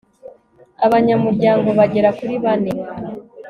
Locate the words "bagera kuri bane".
1.79-2.71